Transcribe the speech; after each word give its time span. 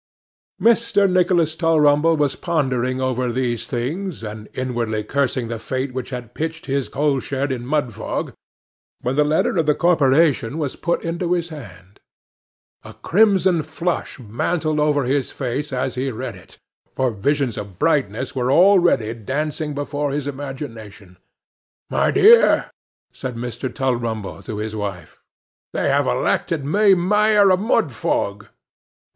Mr. 0.59 1.07
Nicholas 1.07 1.55
Tulrumble 1.55 2.17
was 2.17 2.35
pondering 2.35 2.99
over 2.99 3.31
these 3.31 3.67
things, 3.67 4.23
and 4.23 4.49
inwardly 4.55 5.03
cursing 5.03 5.47
the 5.47 5.59
fate 5.59 5.93
which 5.93 6.09
had 6.09 6.33
pitched 6.33 6.65
his 6.65 6.89
coal 6.89 7.19
shed 7.19 7.51
in 7.51 7.67
Mudfog, 7.67 8.33
when 9.01 9.15
the 9.15 9.23
letter 9.23 9.57
of 9.57 9.67
the 9.67 9.75
corporation 9.75 10.57
was 10.57 10.75
put 10.75 11.03
into 11.03 11.33
his 11.33 11.49
hand. 11.49 11.99
A 12.81 12.95
crimson 12.95 13.61
flush 13.61 14.17
mantled 14.17 14.79
over 14.79 15.03
his 15.03 15.29
face 15.31 15.71
as 15.71 15.93
he 15.93 16.09
read 16.09 16.35
it, 16.35 16.57
for 16.89 17.11
visions 17.11 17.55
of 17.55 17.77
brightness 17.77 18.33
were 18.33 18.51
already 18.51 19.13
dancing 19.13 19.75
before 19.75 20.09
his 20.11 20.25
imagination. 20.25 21.17
'My 21.91 22.09
dear,' 22.09 22.71
said 23.11 23.35
Mr. 23.35 23.71
Tulrumble 23.71 24.41
to 24.45 24.57
his 24.57 24.75
wife, 24.75 25.19
'they 25.73 25.89
have 25.89 26.07
elected 26.07 26.65
me, 26.65 26.95
Mayor 26.95 27.51
of 27.51 27.59
Mudfog. 27.59 28.47